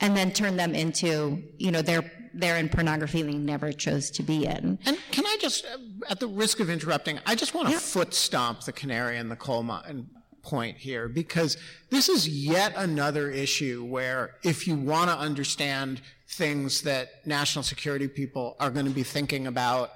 [0.00, 4.22] and then turn them into, you know, they're they're in pornography they never chose to
[4.22, 4.78] be in.
[4.86, 5.66] And can I just,
[6.08, 7.80] at the risk of interrupting, I just want to yeah.
[7.80, 10.08] foot stomp the canary in the coal mine
[10.42, 11.56] point here because
[11.90, 18.08] this is yet another issue where if you want to understand things that national security
[18.08, 19.90] people are going to be thinking about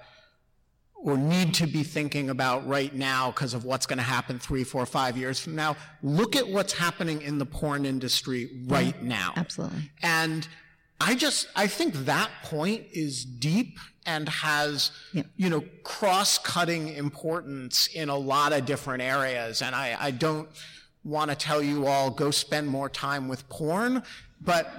[1.05, 4.65] or need to be thinking about right now because of what's going to happen three,
[4.65, 5.77] four, five years from now.
[6.03, 9.09] Look at what's happening in the porn industry right mm-hmm.
[9.09, 9.35] now.
[9.37, 9.91] Absolutely.
[10.03, 10.49] And
[11.01, 14.91] I just, I think that point is deep and has,
[15.37, 19.63] you know, cross-cutting importance in a lot of different areas.
[19.63, 20.49] And I, I don't
[21.03, 24.03] want to tell you all go spend more time with porn,
[24.41, 24.71] but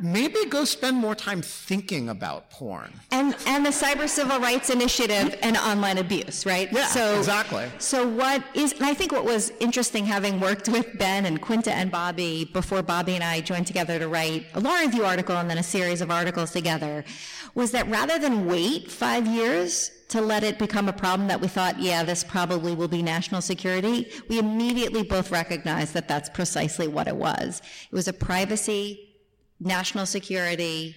[0.00, 2.92] maybe go spend more time thinking about porn.
[3.10, 6.70] And and the Cyber Civil Rights Initiative and online abuse, right?
[6.72, 7.70] Yeah, so, exactly.
[7.78, 11.72] So what is and I think what was interesting having worked with Ben and Quinta
[11.72, 15.48] and Bobby before Bobby and I joined together to write a law review article and
[15.48, 17.04] then a series of articles together
[17.54, 21.48] was that rather than wait five years to let it become a problem that we
[21.48, 26.86] thought, yeah, this probably will be national security, we immediately both recognized that that's precisely
[26.86, 27.62] what it was.
[27.90, 29.13] It was a privacy
[29.60, 30.96] national security,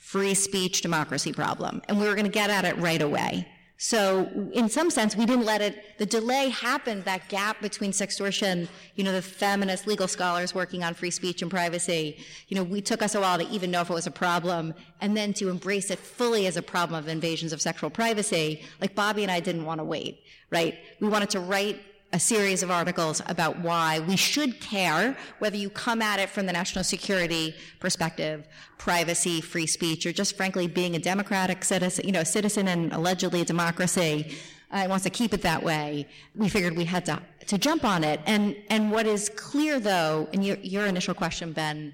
[0.00, 1.82] free speech, democracy problem.
[1.88, 3.46] And we were going to get at it right away.
[3.82, 8.68] So in some sense, we didn't let it, the delay happened, that gap between sextortion,
[8.94, 12.82] you know, the feminist legal scholars working on free speech and privacy, you know, we
[12.82, 15.48] took us a while to even know if it was a problem and then to
[15.48, 18.62] embrace it fully as a problem of invasions of sexual privacy.
[18.82, 20.76] Like Bobby and I didn't want to wait, right?
[21.00, 21.80] We wanted to write
[22.12, 26.46] a series of articles about why we should care whether you come at it from
[26.46, 32.12] the national security perspective, privacy, free speech, or just frankly being a democratic citizen, you
[32.12, 34.36] know, citizen and allegedly a democracy.
[34.72, 36.06] Uh, wants to keep it that way.
[36.36, 38.20] We figured we had to to jump on it.
[38.26, 41.92] And and what is clear though, and your your initial question, Ben,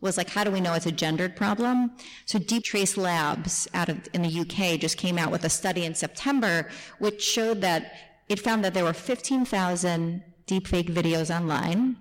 [0.00, 1.92] was like, how do we know it's a gendered problem?
[2.26, 5.94] So Deeptrace Labs out of in the UK just came out with a study in
[5.94, 7.92] September which showed that
[8.28, 11.96] it found that there were 15,000 deepfake videos online,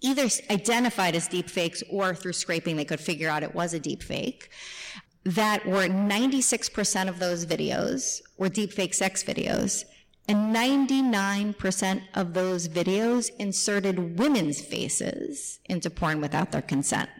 [0.00, 4.48] either identified as deepfakes or through scraping they could figure out it was a deepfake.
[5.24, 9.84] That were 96% of those videos were deepfake sex videos,
[10.28, 17.10] and 99% of those videos inserted women's faces into porn without their consent.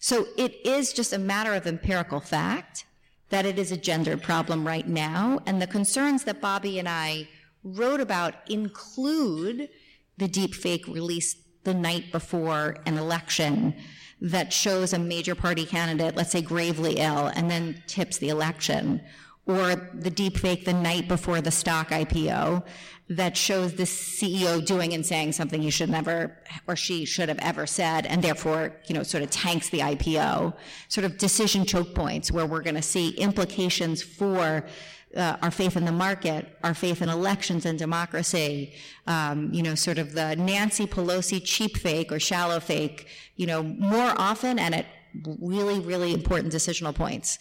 [0.00, 2.84] So it is just a matter of empirical fact
[3.30, 7.28] that it is a gendered problem right now, and the concerns that Bobby and I
[7.76, 9.68] wrote about include
[10.16, 13.74] the deep fake released the night before an election
[14.20, 19.00] that shows a major party candidate, let's say gravely ill, and then tips the election.
[19.48, 22.62] or the deep fake the night before the stock IPO
[23.08, 27.38] that shows the CEO doing and saying something he should never or she should have
[27.38, 30.54] ever said, and therefore, you know, sort of tanks the IPO.
[30.88, 34.66] Sort of decision choke points where we're going to see implications for
[35.16, 38.74] uh, our faith in the market, our faith in elections and democracy,
[39.06, 43.06] um, you know, sort of the Nancy Pelosi cheap fake or shallow fake,
[43.36, 44.86] you know, more often and at
[45.40, 47.38] really, really important decisional points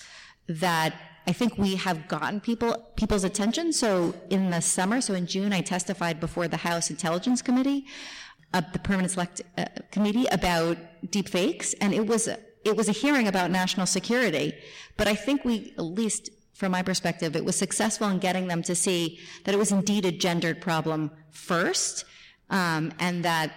[0.48, 0.94] that
[1.28, 3.74] I think we have gotten people people's attention.
[3.74, 7.86] So in the summer, so in June, I testified before the House Intelligence Committee,
[8.54, 10.78] uh, the Permanent Select uh, Committee about
[11.12, 12.30] deep fakes, and it was
[12.64, 14.54] it was a hearing about national security.
[14.96, 18.64] But I think we, at least from my perspective, it was successful in getting them
[18.64, 22.04] to see that it was indeed a gendered problem first,
[22.50, 23.52] um, and that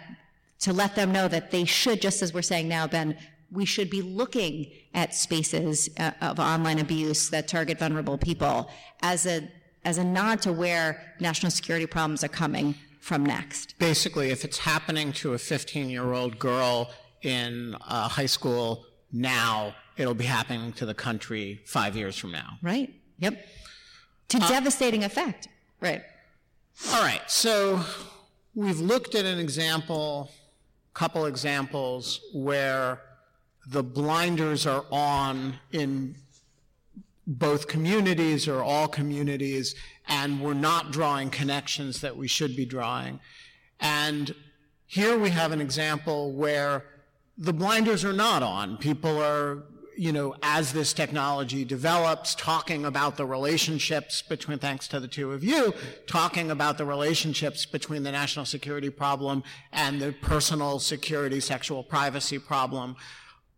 [0.61, 3.17] to let them know that they should, just as we're saying now, Ben,
[3.51, 8.71] we should be looking at spaces uh, of online abuse that target vulnerable people
[9.03, 9.49] as a
[9.83, 13.79] as a nod to where national security problems are coming from next.
[13.79, 16.91] Basically, if it's happening to a 15 year old girl
[17.23, 22.59] in uh, high school now, it'll be happening to the country five years from now.
[22.63, 22.95] Right.
[23.19, 23.47] Yep.
[24.31, 25.49] To uh, devastating effect.
[25.81, 26.03] Right.
[26.93, 27.21] All right.
[27.29, 27.81] So
[28.55, 30.31] we've looked at an example,
[30.95, 33.03] couple examples where
[33.67, 36.17] the blinders are on in
[37.27, 39.75] both communities or all communities,
[40.09, 43.21] and we're not drawing connections that we should be drawing.
[43.79, 44.35] And
[44.87, 46.85] here we have an example where
[47.39, 48.77] the blinders are not on.
[48.77, 49.63] People are,
[49.97, 55.32] you know, as this technology develops, talking about the relationships between, thanks to the two
[55.32, 55.74] of you,
[56.07, 62.38] talking about the relationships between the national security problem and the personal security, sexual privacy
[62.38, 62.97] problem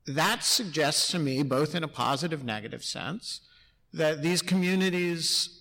[0.07, 3.41] that suggests to me, both in a positive, negative sense,
[3.93, 5.61] that these communities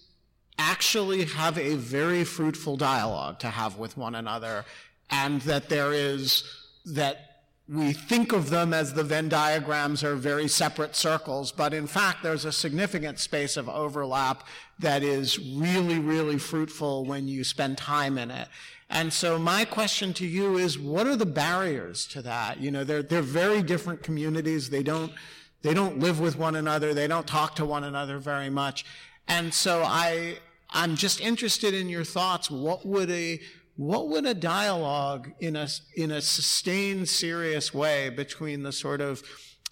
[0.57, 4.65] actually have a very fruitful dialogue to have with one another,
[5.09, 6.43] and that there is,
[6.85, 7.30] that
[7.73, 12.21] we think of them as the Venn diagrams are very separate circles, but in fact,
[12.21, 14.45] there's a significant space of overlap
[14.79, 18.49] that is really, really fruitful when you spend time in it.
[18.89, 22.59] And so my question to you is, what are the barriers to that?
[22.59, 24.69] You know, they're, they're very different communities.
[24.69, 25.13] They don't,
[25.61, 26.93] they don't live with one another.
[26.93, 28.83] They don't talk to one another very much.
[29.29, 30.39] And so I,
[30.71, 32.51] I'm just interested in your thoughts.
[32.51, 33.39] What would a,
[33.75, 39.23] what would a dialogue in a, in a sustained, serious way between the sort of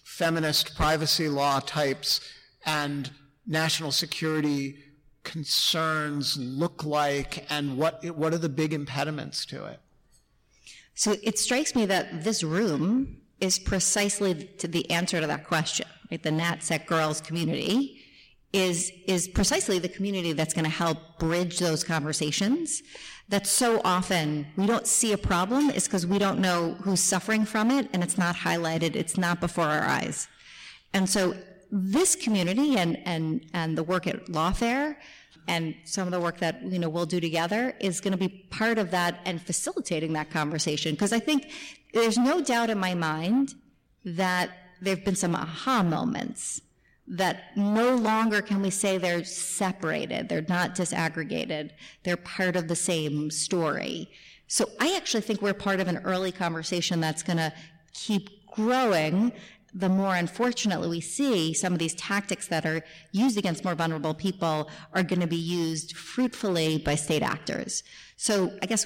[0.04, 2.22] feminist privacy law types
[2.66, 3.12] and
[3.46, 4.78] national security
[5.24, 9.80] concerns look like and what, what are the big impediments to it?
[10.96, 15.88] So it strikes me that this room is precisely to the answer to that question.
[16.12, 16.22] Right?
[16.22, 18.02] The NatSec girls community
[18.52, 22.82] is, is precisely the community that's going to help bridge those conversations
[23.30, 27.46] that so often we don't see a problem is because we don't know who's suffering
[27.46, 30.28] from it and it's not highlighted, it's not before our eyes.
[30.94, 31.36] And so
[31.72, 34.96] this community and, and, and the work at Lawfare
[35.48, 38.30] and some of the work that you know we'll do together is going to be
[38.50, 41.52] part of that and facilitating that conversation because I think
[41.94, 43.56] there's no doubt in my mind
[44.06, 44.52] that
[44.82, 46.62] there've been some aha moments
[47.10, 51.72] that no longer can we say they're separated they're not disaggregated
[52.04, 54.10] they're part of the same story
[54.48, 57.54] so I actually think we're part of an early conversation that's going to
[57.94, 59.32] keep growing
[59.74, 62.82] the more unfortunately we see some of these tactics that are
[63.12, 67.84] used against more vulnerable people are going to be used fruitfully by state actors.
[68.22, 68.86] So I guess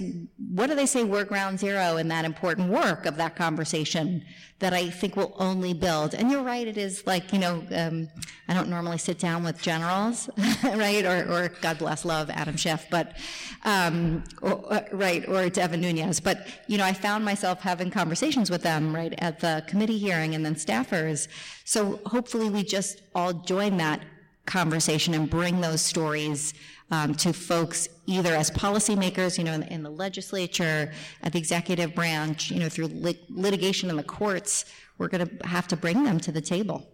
[0.51, 4.23] what do they say we're ground zero in that important work of that conversation
[4.59, 6.13] that I think will only build?
[6.13, 8.09] And you're right, it is like, you know, um,
[8.47, 10.29] I don't normally sit down with generals,
[10.63, 11.03] right?
[11.03, 13.17] Or, or, God bless love Adam Schiff, but,
[13.63, 16.19] um, or, uh, right, or Devin Nunes.
[16.19, 20.35] But, you know, I found myself having conversations with them, right, at the committee hearing
[20.35, 21.27] and then staffers.
[21.65, 23.99] So hopefully we just all join that
[24.45, 26.53] conversation and bring those stories
[26.93, 30.91] um, to folks either as policymakers, you know, in, in, the legislature,
[31.23, 34.65] at the executive branch, you know, through lit- litigation in the courts.
[34.99, 36.87] We're going to have to bring them to the table.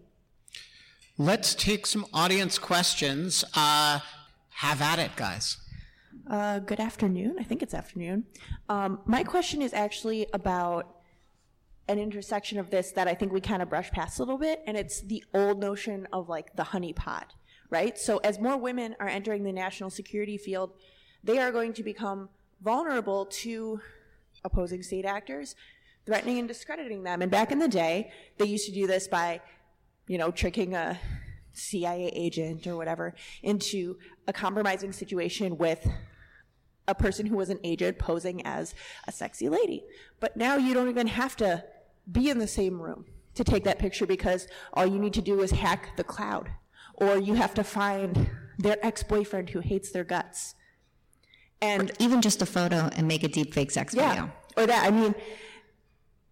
[1.18, 3.44] Let's take some audience questions.
[3.54, 4.00] Uh,
[4.52, 5.58] have at it, guys.
[6.30, 7.36] Uh, good afternoon.
[7.38, 8.24] I think it's afternoon.
[8.70, 10.96] Um, my question is actually about
[11.90, 14.62] an intersection of this that I think we kind of brush past a little bit,
[14.66, 17.26] and it's the old notion of like the honeypot
[17.70, 17.98] right?
[17.98, 20.72] So as more women are entering the national security field,
[21.24, 22.30] they are going to become
[22.62, 23.80] vulnerable to
[24.44, 25.56] opposing state actors
[26.06, 27.22] threatening and discrediting them.
[27.22, 29.42] And back in the day, they used to do this by,
[30.08, 31.00] you know, tricking a
[31.54, 33.14] CIA agent or whatever
[33.44, 33.98] into
[34.28, 35.88] a compromising situation with
[36.88, 38.74] a person who was an agent posing as
[39.08, 39.84] a sexy lady.
[40.20, 41.64] But now you don't even have to
[42.12, 43.06] be in the same room
[43.36, 46.50] to take that picture because all you need to do is hack the cloud.
[47.00, 50.56] Or you have to find their ex boyfriend who hates their guts.
[51.62, 54.32] And or even just a photo and make a deep fake sex yeah, video.
[54.58, 54.86] Or that.
[54.86, 55.16] I mean,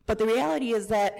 [0.05, 1.17] but the reality is that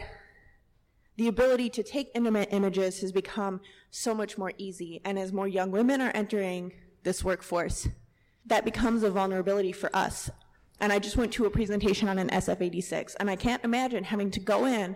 [1.17, 5.01] the ability to take intimate images has become so much more easy.
[5.03, 6.73] And as more young women are entering
[7.03, 7.87] this workforce,
[8.45, 10.29] that becomes a vulnerability for us.
[10.79, 14.29] And I just went to a presentation on an SF86, and I can't imagine having
[14.31, 14.95] to go in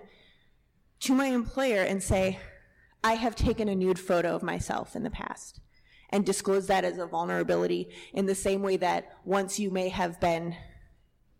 [1.01, 2.39] to my employer and say,
[3.03, 5.59] I have taken a nude photo of myself in the past,
[6.09, 10.19] and disclose that as a vulnerability in the same way that once you may have
[10.19, 10.55] been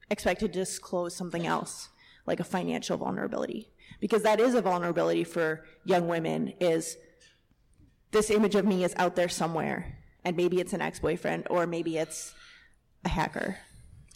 [0.09, 1.89] expected to disclose something else,
[2.26, 3.70] like a financial vulnerability.
[3.99, 6.97] Because that is a vulnerability for young women, is
[8.12, 11.97] this image of me is out there somewhere, and maybe it's an ex-boyfriend, or maybe
[11.97, 12.34] it's
[13.05, 13.57] a hacker,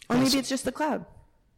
[0.08, 1.04] or maybe it's just the cloud.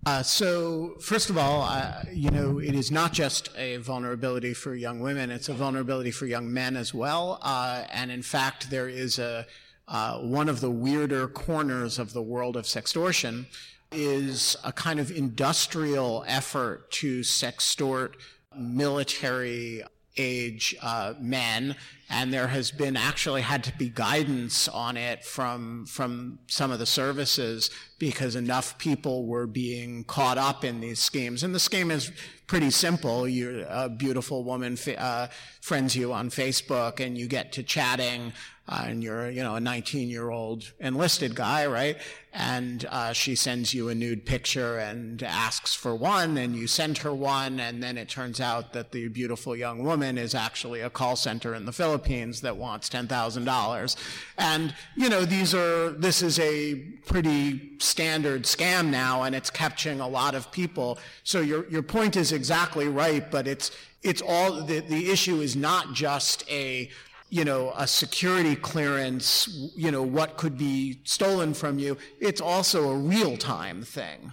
[0.08, 4.74] Uh, so, first of all, uh, you know, it is not just a vulnerability for
[4.74, 7.38] young women; it's a vulnerability for young men as well.
[7.42, 9.46] Uh, and in fact, there is a
[9.86, 13.44] uh, one of the weirder corners of the world of sextortion
[13.92, 18.14] is a kind of industrial effort to sextort
[18.56, 19.82] military
[20.18, 21.76] age uh, men,
[22.10, 26.78] and there has been actually had to be guidance on it from from some of
[26.78, 31.42] the services because enough people were being caught up in these schemes.
[31.42, 32.12] And the scheme is
[32.46, 33.28] pretty simple.
[33.28, 35.28] You a beautiful woman uh,
[35.60, 38.32] friends you on Facebook, and you get to chatting
[38.68, 41.96] uh, and you're, you know, a 19 year old enlisted guy, right?
[42.34, 46.98] And uh, she sends you a nude picture and asks for one, and you send
[46.98, 50.90] her one, and then it turns out that the beautiful young woman is actually a
[50.90, 53.96] call center in the Philippines that wants $10,000.
[54.36, 56.74] And, you know, these are, this is a
[57.06, 60.98] pretty standard scam now, and it's catching a lot of people.
[61.24, 63.70] So your, your point is exactly right, but it's,
[64.02, 66.90] it's all, the, the issue is not just a
[67.30, 71.96] you know, a security clearance, you know, what could be stolen from you.
[72.20, 74.32] It's also a real time thing.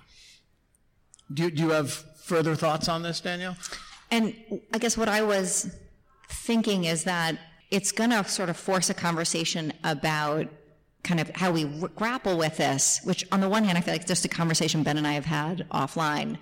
[1.33, 3.57] Do, do you have further thoughts on this, Danielle?
[4.11, 4.35] And
[4.73, 5.75] I guess what I was
[6.29, 7.37] thinking is that
[7.71, 10.47] it's going to sort of force a conversation about
[11.03, 11.65] kind of how we
[11.95, 14.97] grapple with this, which on the one hand, I feel like just a conversation Ben
[14.97, 16.37] and I have had offline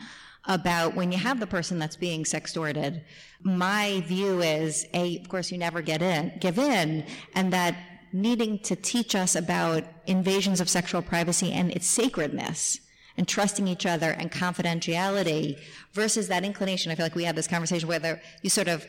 [0.46, 3.02] about when you have the person that's being sextorted.
[3.42, 7.76] My view is, a, of course, you never get in, give in, and that
[8.12, 12.80] needing to teach us about invasions of sexual privacy and its sacredness
[13.18, 15.58] and trusting each other and confidentiality
[15.94, 16.92] versus that inclination.
[16.92, 18.86] I feel like we had this conversation whether you sort of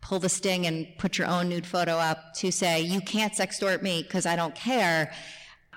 [0.00, 3.82] pull the sting and put your own nude photo up to say, you can't sextort
[3.82, 5.12] me because I don't care.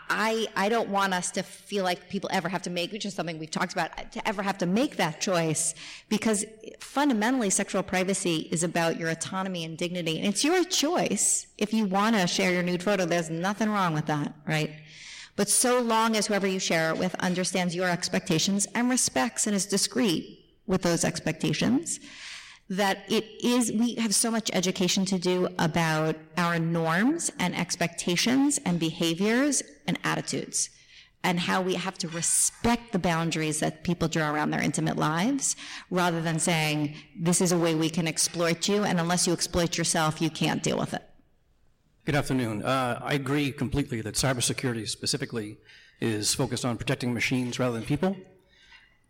[0.10, 3.14] I, I don't want us to feel like people ever have to make, which is
[3.14, 5.76] something we've talked about, to ever have to make that choice
[6.10, 6.46] because
[6.80, 10.18] fundamentally sexual privacy is about your autonomy and dignity.
[10.18, 11.48] And it's your choice.
[11.58, 14.72] If you want to share your nude photo, there's nothing wrong with that, right?
[15.36, 19.56] But so long as whoever you share it with understands your expectations and respects and
[19.56, 22.00] is discreet with those expectations,
[22.70, 28.60] that it is, we have so much education to do about our norms and expectations
[28.66, 30.70] and behaviors and attitudes
[31.24, 35.56] and how we have to respect the boundaries that people draw around their intimate lives
[35.90, 39.78] rather than saying, this is a way we can exploit you, and unless you exploit
[39.78, 41.04] yourself, you can't deal with it.
[42.06, 42.64] Good afternoon.
[42.64, 45.58] Uh, I agree completely that cybersecurity specifically
[46.00, 48.16] is focused on protecting machines rather than people.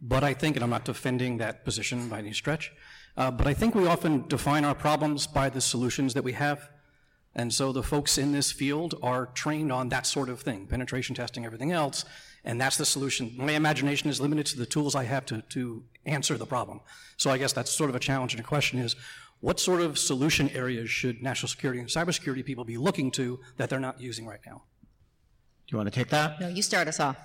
[0.01, 2.71] But I think, and I'm not defending that position by any stretch,
[3.17, 6.69] uh, but I think we often define our problems by the solutions that we have.
[7.35, 11.15] And so the folks in this field are trained on that sort of thing, penetration
[11.15, 12.05] testing, everything else,
[12.43, 13.33] and that's the solution.
[13.37, 16.79] My imagination is limited to the tools I have to, to answer the problem.
[17.17, 18.95] So I guess that's sort of a challenge and a question is,
[19.39, 23.69] what sort of solution areas should national security and cybersecurity people be looking to that
[23.69, 24.63] they're not using right now?
[25.67, 26.39] Do you want to take that?
[26.39, 27.17] No, you start us off.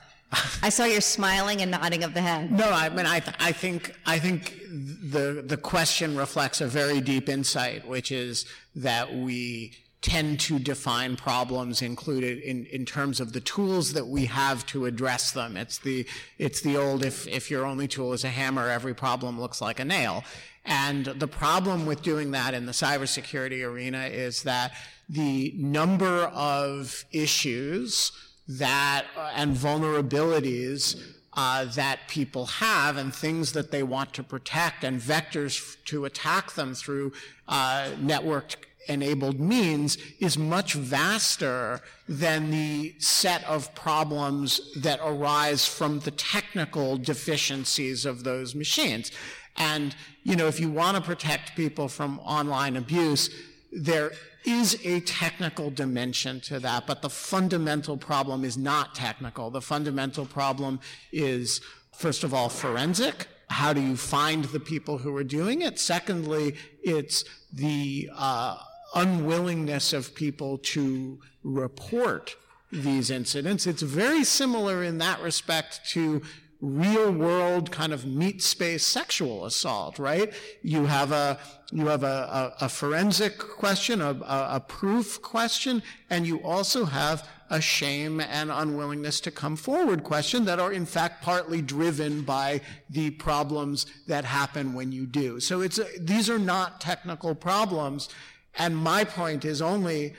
[0.62, 2.50] I saw your smiling and nodding of the head.
[2.50, 7.00] No, I mean, I, th- I think, I think the, the question reflects a very
[7.00, 13.32] deep insight, which is that we tend to define problems included in, in terms of
[13.32, 15.56] the tools that we have to address them.
[15.56, 16.06] It's the,
[16.38, 19.78] it's the old, if, if your only tool is a hammer, every problem looks like
[19.78, 20.24] a nail.
[20.64, 24.72] And the problem with doing that in the cybersecurity arena is that
[25.08, 28.12] the number of issues
[28.48, 31.00] that uh, and vulnerabilities
[31.34, 36.52] uh, that people have and things that they want to protect and vectors to attack
[36.52, 37.12] them through
[37.48, 38.56] uh, networked
[38.88, 46.96] enabled means is much vaster than the set of problems that arise from the technical
[46.96, 49.12] deficiencies of those machines.
[49.56, 53.30] And, you know, if you want to protect people from online abuse,
[53.70, 54.12] there
[54.44, 59.50] is a technical dimension to that, but the fundamental problem is not technical.
[59.50, 60.80] The fundamental problem
[61.12, 61.60] is,
[61.92, 63.28] first of all, forensic.
[63.48, 65.78] How do you find the people who are doing it?
[65.78, 68.56] Secondly, it's the uh,
[68.94, 72.36] unwillingness of people to report
[72.72, 73.66] these incidents.
[73.66, 76.22] It's very similar in that respect to
[76.62, 80.32] real world kind of meat space sexual assault, right?
[80.62, 81.36] You have a,
[81.72, 87.28] you have a, a, a forensic question, a, a, proof question, and you also have
[87.50, 92.60] a shame and unwillingness to come forward question that are in fact partly driven by
[92.88, 95.40] the problems that happen when you do.
[95.40, 98.08] So it's, a, these are not technical problems.
[98.54, 100.14] And my point is only,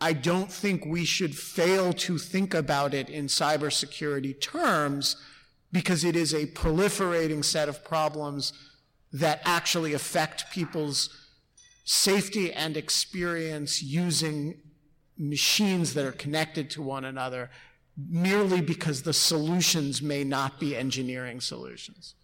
[0.00, 5.16] I don't think we should fail to think about it in cybersecurity terms
[5.74, 8.52] because it is a proliferating set of problems
[9.12, 11.10] that actually affect people's
[11.84, 14.54] safety and experience using
[15.18, 17.50] machines that are connected to one another
[17.96, 22.14] merely because the solutions may not be engineering solutions.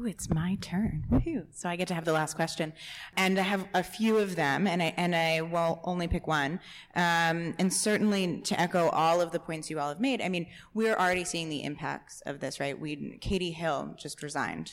[0.00, 1.04] Ooh, it's my turn.
[1.10, 1.46] Woo-hoo.
[1.50, 2.72] So I get to have the last question,
[3.16, 6.60] and I have a few of them, and I and I will only pick one.
[6.94, 10.46] Um, and certainly to echo all of the points you all have made, I mean,
[10.72, 12.78] we're already seeing the impacts of this, right?
[12.78, 14.72] We Katie Hill just resigned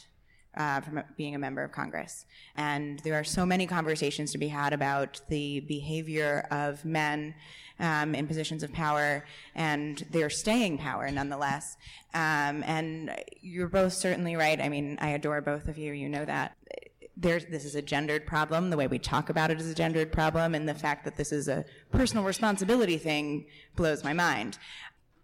[0.56, 2.26] uh, from being a member of Congress.
[2.56, 7.36] And there are so many conversations to be had about the behavior of men
[7.80, 9.26] um, in positions of power
[9.56, 11.78] and their staying power nonetheless.
[12.14, 14.60] Um, and you're both certainly right.
[14.60, 15.94] I mean, I adore both of you.
[15.94, 16.56] You know that.
[17.20, 18.70] There's, this is a gendered problem.
[18.70, 20.54] The way we talk about it is a gendered problem.
[20.54, 24.60] And the fact that this is a personal responsibility thing blows my mind.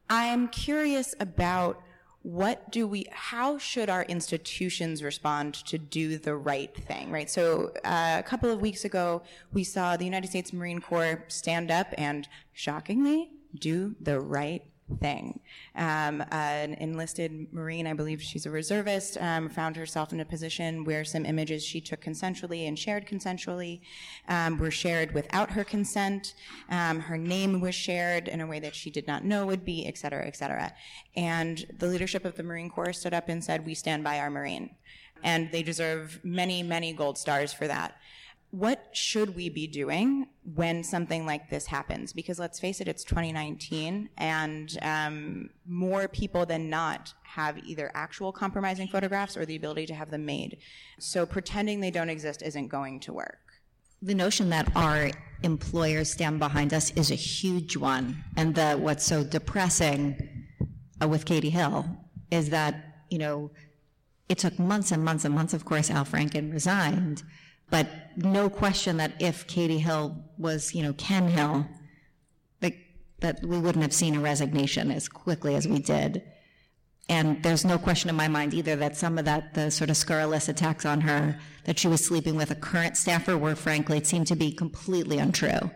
[0.09, 1.81] I'm curious about
[2.24, 7.30] what do we how should our institutions respond to do the right thing right?
[7.30, 9.21] So uh, a couple of weeks ago
[9.51, 14.63] we saw the united states marine corps stand up and shockingly do the right
[14.99, 15.39] thing.
[15.75, 20.84] Um, an enlisted Marine, I believe she's a reservist, um, found herself in a position
[20.84, 23.81] where some images she took consensually and shared consensually
[24.27, 26.36] um, were shared without her consent.
[26.69, 29.88] Um, her name was shared in a way that she did not know would be,
[29.88, 30.73] et cetera, et cetera.
[31.15, 34.29] And the leadership of the Marine Corps stood up and said, We stand by our
[34.29, 34.75] Marine.
[35.23, 37.95] And they deserve many, many gold stars for that
[38.53, 42.13] what should we be doing when something like this happens?
[42.13, 48.31] Because let's face it, it's 2019, and um, more people than not have either actual
[48.31, 50.59] compromising photographs or the ability to have them made.
[50.99, 53.39] So pretending they don't exist isn't going to work.
[54.03, 55.09] The notion that our
[55.41, 60.45] employers stand behind us is a huge one, and the, what's so depressing
[61.01, 61.87] uh, with Katie Hill
[62.29, 63.49] is that you know
[64.29, 65.55] it took months and months and months.
[65.55, 67.23] Of course, Al Franken resigned
[67.74, 71.65] but no question that if Katie Hill was, you know, Ken Hill,
[72.59, 72.74] that,
[73.21, 76.21] that we wouldn't have seen a resignation as quickly as we did.
[77.09, 79.97] And there's no question in my mind either that some of that, the sort of
[79.97, 84.05] scurrilous attacks on her, that she was sleeping with a current staffer were frankly, it
[84.05, 85.71] seemed to be completely untrue.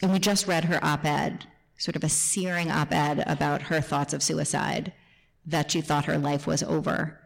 [0.00, 3.82] And we just read her op ed, sort of a searing op ed about her
[3.82, 4.94] thoughts of suicide,
[5.44, 7.20] that she thought her life was over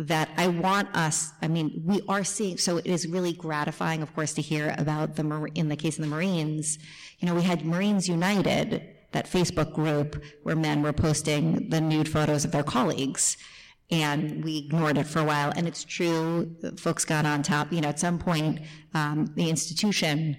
[0.00, 4.14] that I want us, I mean, we are seeing, so it is really gratifying, of
[4.14, 6.78] course, to hear about the, in the case of the Marines,
[7.18, 8.82] you know, we had Marines United,
[9.12, 13.36] that Facebook group where men were posting the nude photos of their colleagues.
[13.90, 15.52] And we ignored it for a while.
[15.54, 17.72] And it's true, folks got on top.
[17.72, 18.60] You know, at some point,
[18.94, 20.36] um, the institution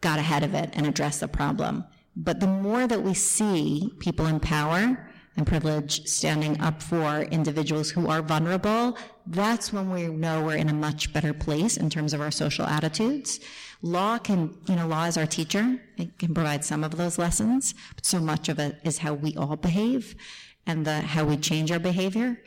[0.00, 1.84] got ahead of it and addressed the problem.
[2.14, 7.90] But the more that we see people in power and privilege standing up for individuals
[7.90, 12.12] who are vulnerable, that's when we know we're in a much better place in terms
[12.12, 13.40] of our social attitudes.
[13.80, 15.80] Law can, you know, law is our teacher.
[15.96, 19.34] It can provide some of those lessons, but so much of it is how we
[19.36, 20.14] all behave
[20.66, 22.40] and the, how we change our behavior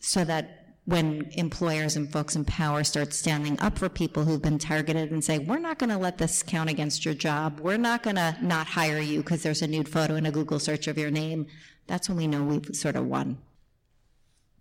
[0.00, 4.58] so that when employers and folks in power start standing up for people who've been
[4.58, 7.60] targeted and say, we're not going to let this count against your job.
[7.60, 10.58] We're not going to not hire you because there's a nude photo in a Google
[10.58, 11.46] search of your name
[11.88, 13.38] that's when we know we've sort of won.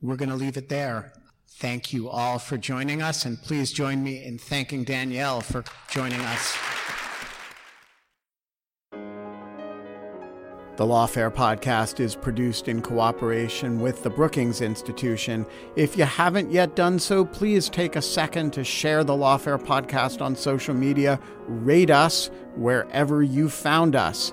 [0.02, 1.14] We're going to leave it there.
[1.50, 6.22] Thank you all for joining us, and please join me in thanking Danielle for joining
[6.22, 6.58] us.
[10.78, 15.44] The Lawfare podcast is produced in cooperation with the Brookings Institution.
[15.76, 20.22] If you haven't yet done so, please take a second to share the Lawfare podcast
[20.22, 24.32] on social media, rate us wherever you found us.